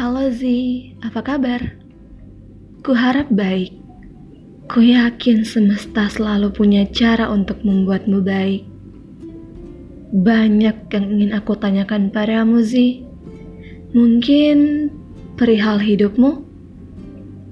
Halo 0.00 0.32
Zi, 0.32 0.96
apa 1.04 1.20
kabar? 1.20 1.76
Ku 2.80 2.96
harap 2.96 3.28
baik. 3.28 3.76
Ku 4.64 4.80
yakin 4.80 5.44
semesta 5.44 6.08
selalu 6.08 6.56
punya 6.56 6.88
cara 6.88 7.28
untuk 7.28 7.60
membuatmu 7.60 8.24
baik. 8.24 8.64
Banyak 10.16 10.88
yang 10.88 11.04
ingin 11.04 11.36
aku 11.36 11.52
tanyakan 11.52 12.08
padamu 12.08 12.64
Zi. 12.64 13.04
Mungkin 13.92 14.88
perihal 15.36 15.76
hidupmu? 15.76 16.48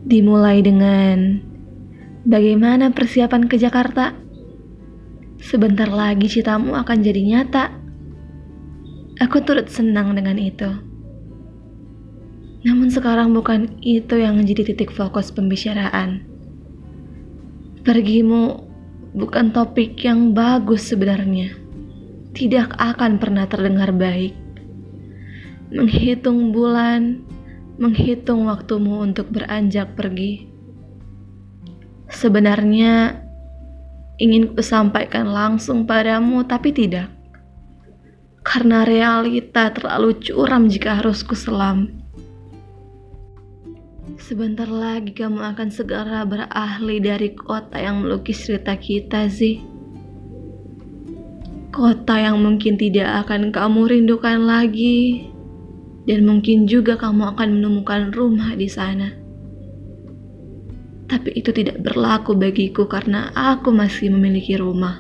Dimulai 0.09 0.65
dengan 0.65 1.45
bagaimana 2.25 2.96
persiapan 2.96 3.45
ke 3.45 3.61
Jakarta? 3.61 4.17
Sebentar 5.37 5.93
lagi 5.93 6.33
citamu 6.33 6.80
akan 6.80 6.96
jadi 7.05 7.21
nyata. 7.29 7.77
Aku 9.21 9.37
turut 9.45 9.69
senang 9.69 10.16
dengan 10.16 10.41
itu. 10.41 10.88
Namun 12.67 12.91
sekarang 12.91 13.30
bukan 13.30 13.79
itu 13.87 14.19
yang 14.19 14.35
menjadi 14.35 14.75
titik 14.75 14.91
fokus 14.91 15.30
pembicaraan. 15.30 16.27
Pergimu 17.87 18.66
bukan 19.15 19.55
topik 19.55 19.95
yang 20.03 20.35
bagus 20.35 20.91
sebenarnya. 20.91 21.55
Tidak 22.35 22.75
akan 22.75 23.23
pernah 23.23 23.47
terdengar 23.47 23.95
baik. 23.95 24.35
Menghitung 25.71 26.51
bulan, 26.51 27.23
menghitung 27.79 28.51
waktumu 28.51 29.07
untuk 29.07 29.30
beranjak 29.30 29.95
pergi. 29.95 30.51
Sebenarnya 32.11 33.23
ingin 34.19 34.51
kusampaikan 34.57 35.30
langsung 35.30 35.87
padamu, 35.87 36.43
tapi 36.43 36.75
tidak. 36.75 37.07
Karena 38.43 38.82
realita 38.82 39.71
terlalu 39.71 40.19
curam 40.19 40.66
jika 40.66 40.99
harus 40.99 41.23
kuselam. 41.23 41.98
Sebentar 44.19 44.66
lagi 44.66 45.15
kamu 45.15 45.38
akan 45.55 45.71
segera 45.71 46.27
berahli 46.27 46.99
dari 46.99 47.38
kota 47.38 47.79
yang 47.79 48.02
melukis 48.02 48.43
cerita 48.43 48.75
kita, 48.75 49.30
Zi. 49.30 49.63
Kota 51.71 52.19
yang 52.19 52.43
mungkin 52.43 52.75
tidak 52.75 53.23
akan 53.23 53.55
kamu 53.55 53.87
rindukan 53.87 54.43
lagi, 54.43 55.30
dan 56.10 56.27
mungkin 56.27 56.66
juga 56.66 56.99
kamu 56.99 57.30
akan 57.38 57.63
menemukan 57.63 58.10
rumah 58.10 58.59
di 58.59 58.66
sana. 58.66 59.15
Tapi 61.07 61.38
itu 61.38 61.55
tidak 61.55 61.79
berlaku 61.87 62.35
bagiku 62.35 62.91
karena 62.91 63.30
aku 63.38 63.71
masih 63.71 64.10
memiliki 64.10 64.59
rumah. 64.59 64.99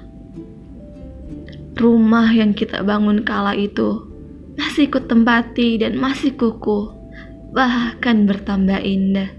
Rumah 1.74 2.28
yang 2.38 2.54
kita 2.54 2.86
bangun 2.86 3.26
kala 3.26 3.58
itu 3.58 3.98
masih 4.54 4.86
kutempati 4.86 5.82
dan 5.82 5.98
masih 5.98 6.38
kukuh 6.38 6.97
bahkan 7.52 8.28
bertambah 8.28 8.80
indah. 8.80 9.30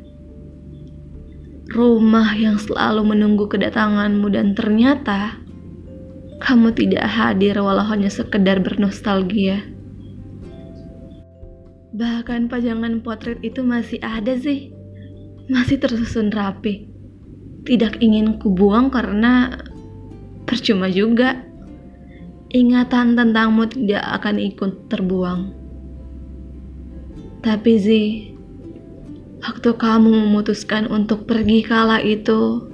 Rumah 1.69 2.33
yang 2.33 2.57
selalu 2.57 3.13
menunggu 3.13 3.45
kedatanganmu 3.45 4.27
dan 4.33 4.57
ternyata 4.57 5.37
kamu 6.41 6.73
tidak 6.73 7.05
hadir 7.05 7.59
walau 7.61 7.85
hanya 7.85 8.09
sekedar 8.09 8.57
bernostalgia. 8.63 9.61
Bahkan 11.93 12.47
pajangan 12.47 13.03
potret 13.03 13.37
itu 13.45 13.61
masih 13.61 13.99
ada 13.99 14.33
sih. 14.39 14.71
Masih 15.51 15.77
tersusun 15.77 16.31
rapi. 16.31 16.87
Tidak 17.67 17.99
ingin 17.99 18.39
kubuang 18.39 18.87
karena 18.87 19.61
percuma 20.47 20.87
juga. 20.87 21.43
Ingatan 22.49 23.13
tentangmu 23.13 23.69
tidak 23.69 24.01
akan 24.21 24.35
ikut 24.41 24.89
terbuang. 24.89 25.53
Tapi 27.39 27.71
Zi, 27.79 28.03
waktu 29.39 29.71
kamu 29.71 30.11
memutuskan 30.11 30.91
untuk 30.91 31.23
pergi 31.23 31.63
kala 31.63 32.03
itu, 32.03 32.67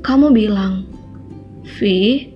kamu 0.00 0.32
bilang, 0.32 0.88
Vi, 1.76 2.32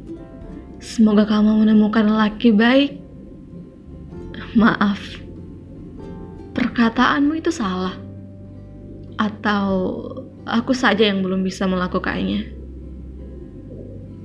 semoga 0.84 1.24
kamu 1.24 1.64
menemukan 1.64 2.04
laki 2.12 2.52
baik. 2.52 3.00
Maaf, 4.52 5.00
perkataanmu 6.52 7.40
itu 7.40 7.48
salah. 7.48 7.96
Atau 9.16 9.64
aku 10.44 10.76
saja 10.76 11.08
yang 11.08 11.24
belum 11.24 11.40
bisa 11.40 11.64
melakukannya. 11.64 12.52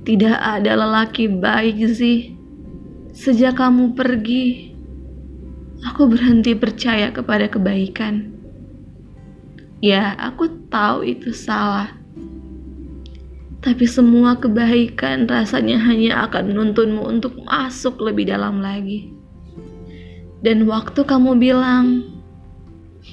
Tidak 0.04 0.36
ada 0.36 0.76
lelaki 0.76 1.32
baik 1.32 1.80
sih. 1.96 2.36
Sejak 3.16 3.56
kamu 3.56 3.96
pergi, 3.96 4.75
aku 5.84 6.08
berhenti 6.08 6.56
percaya 6.56 7.12
kepada 7.12 7.50
kebaikan. 7.50 8.32
Ya, 9.84 10.16
aku 10.16 10.48
tahu 10.72 11.04
itu 11.04 11.36
salah. 11.36 11.92
Tapi 13.60 13.84
semua 13.84 14.38
kebaikan 14.38 15.26
rasanya 15.26 15.76
hanya 15.84 16.24
akan 16.24 16.54
menuntunmu 16.54 17.02
untuk 17.02 17.36
masuk 17.44 17.98
lebih 18.00 18.30
dalam 18.30 18.62
lagi. 18.62 19.10
Dan 20.40 20.64
waktu 20.70 21.02
kamu 21.02 21.36
bilang, 21.36 22.06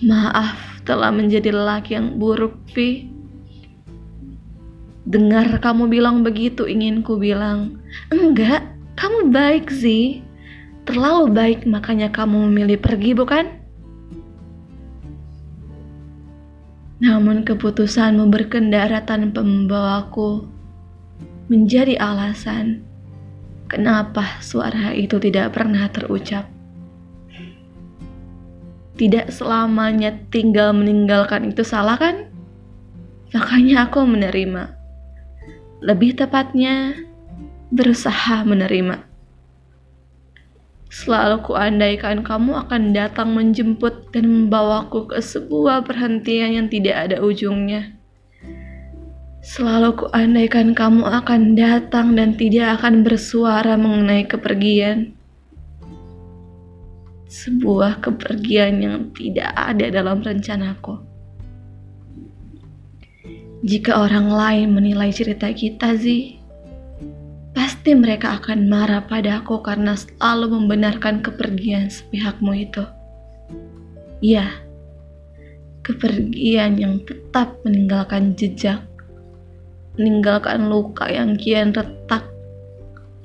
maaf 0.05 0.83
telah 0.85 1.09
menjadi 1.09 1.49
lelaki 1.49 1.97
yang 1.97 2.21
buruk, 2.21 2.53
Vi. 2.71 3.09
Dengar 5.03 5.59
kamu 5.59 5.91
bilang 5.91 6.23
begitu, 6.23 6.63
ingin 6.63 7.03
ku 7.03 7.19
bilang, 7.19 7.81
enggak, 8.13 8.63
kamu 8.95 9.33
baik 9.33 9.67
sih 9.67 10.23
terlalu 10.83 11.31
baik 11.31 11.59
makanya 11.67 12.11
kamu 12.11 12.51
memilih 12.51 12.79
pergi 12.79 13.11
bukan? 13.15 13.45
Namun 17.03 17.43
keputusanmu 17.43 18.31
berkendara 18.31 19.03
tanpa 19.03 19.43
membawaku 19.43 20.47
menjadi 21.51 21.99
alasan 21.99 22.83
kenapa 23.67 24.39
suara 24.39 24.95
itu 24.95 25.19
tidak 25.19 25.51
pernah 25.51 25.91
terucap. 25.91 26.47
Tidak 28.93 29.33
selamanya 29.33 30.15
tinggal 30.29 30.71
meninggalkan 30.71 31.49
itu 31.49 31.65
salah 31.65 31.97
kan? 31.97 32.29
Makanya 33.33 33.89
aku 33.89 34.05
menerima. 34.05 34.77
Lebih 35.81 36.15
tepatnya, 36.15 36.93
berusaha 37.73 38.45
menerima. 38.45 39.12
Selalu 40.93 41.41
kuandaikan 41.41 42.21
kamu 42.21 42.69
akan 42.69 42.93
datang 42.93 43.33
menjemput 43.33 44.13
dan 44.13 44.29
membawaku 44.29 45.09
ke 45.09 45.25
sebuah 45.25 45.81
perhentian 45.89 46.53
yang 46.53 46.67
tidak 46.69 47.09
ada 47.09 47.17
ujungnya. 47.17 47.97
Selalu 49.41 50.05
kuandaikan 50.05 50.77
kamu 50.77 51.01
akan 51.01 51.57
datang 51.57 52.13
dan 52.13 52.37
tidak 52.37 52.77
akan 52.77 53.01
bersuara 53.01 53.73
mengenai 53.73 54.29
kepergian. 54.29 55.17
Sebuah 57.25 57.97
kepergian 57.97 58.85
yang 58.85 59.09
tidak 59.17 59.49
ada 59.49 59.89
dalam 59.89 60.21
rencanaku. 60.21 61.01
Jika 63.65 63.97
orang 63.97 64.29
lain 64.29 64.77
menilai 64.77 65.09
cerita 65.09 65.49
kita, 65.49 65.97
sih, 65.97 66.42
pasti 67.83 67.99
mereka 67.99 68.39
akan 68.39 68.71
marah 68.71 69.03
padaku 69.03 69.59
karena 69.59 69.91
selalu 69.99 70.55
membenarkan 70.55 71.19
kepergian 71.19 71.91
sepihakmu 71.91 72.55
itu. 72.55 72.79
Ya, 74.23 74.55
kepergian 75.83 76.79
yang 76.79 77.03
tetap 77.03 77.59
meninggalkan 77.67 78.39
jejak, 78.39 78.79
meninggalkan 79.99 80.71
luka 80.71 81.11
yang 81.11 81.35
kian 81.35 81.75
retak, 81.75 82.23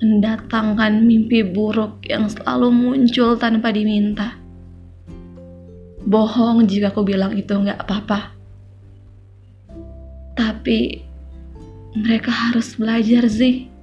mendatangkan 0.02 1.06
mimpi 1.06 1.46
buruk 1.46 2.02
yang 2.10 2.26
selalu 2.26 2.74
muncul 2.74 3.38
tanpa 3.38 3.70
diminta. 3.70 4.42
Bohong 6.02 6.66
jika 6.66 6.90
aku 6.90 7.06
bilang 7.06 7.30
itu 7.38 7.54
nggak 7.54 7.86
apa-apa. 7.86 8.34
Tapi 10.34 10.98
mereka 11.94 12.34
harus 12.34 12.74
belajar 12.74 13.22
sih 13.30 13.77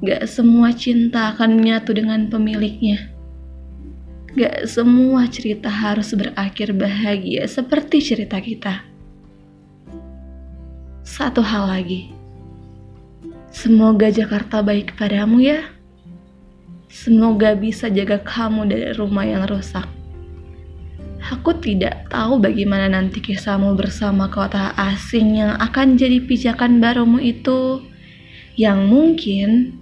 Gak 0.00 0.24
semua 0.32 0.72
cinta 0.72 1.36
akan 1.36 1.60
menyatu 1.60 1.92
dengan 1.92 2.24
pemiliknya. 2.32 3.12
Gak 4.32 4.64
semua 4.64 5.28
cerita 5.28 5.68
harus 5.68 6.16
berakhir 6.16 6.72
bahagia 6.72 7.44
seperti 7.44 8.00
cerita 8.00 8.40
kita. 8.40 8.80
Satu 11.04 11.44
hal 11.44 11.68
lagi. 11.68 12.16
Semoga 13.52 14.08
Jakarta 14.08 14.62
baik 14.64 14.96
padamu 14.96 15.42
ya. 15.42 15.68
Semoga 16.88 17.52
bisa 17.52 17.92
jaga 17.92 18.22
kamu 18.22 18.72
dari 18.72 18.96
rumah 18.96 19.26
yang 19.28 19.44
rusak. 19.44 19.84
Aku 21.20 21.52
tidak 21.60 22.08
tahu 22.08 22.40
bagaimana 22.40 22.88
nanti 22.88 23.20
kisahmu 23.20 23.76
bersama 23.76 24.32
kota 24.32 24.72
asing 24.80 25.36
yang 25.44 25.60
akan 25.60 26.00
jadi 26.00 26.24
pijakan 26.24 26.80
barumu 26.80 27.20
itu 27.20 27.84
yang 28.56 28.88
mungkin 28.88 29.79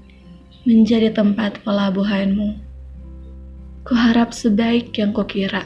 menjadi 0.69 1.09
tempat 1.09 1.65
pelabuhanmu. 1.65 2.61
Kuharap 3.89 4.37
sebaik 4.37 4.93
yang 5.01 5.17
kukira. 5.17 5.65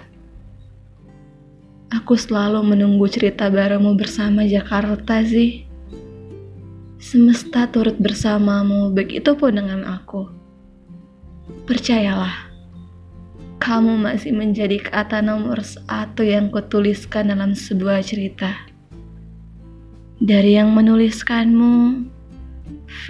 Aku 1.91 2.15
selalu 2.15 2.63
menunggu 2.63 3.11
cerita 3.11 3.51
barumu 3.51 3.99
bersama 3.99 4.47
Jakarta 4.47 5.27
sih. 5.27 5.67
Semesta 7.03 7.67
turut 7.67 7.99
bersamamu, 7.99 8.95
begitupun 8.95 9.59
dengan 9.59 9.83
aku. 9.91 10.31
Percayalah, 11.67 12.47
kamu 13.59 14.07
masih 14.07 14.31
menjadi 14.31 14.79
kata 14.79 15.19
nomor 15.19 15.67
satu 15.67 16.23
yang 16.23 16.47
kutuliskan 16.55 17.35
dalam 17.35 17.59
sebuah 17.59 18.07
cerita. 18.07 18.55
Dari 20.23 20.55
yang 20.63 20.71
menuliskanmu, 20.71 22.07
V. 22.87 23.07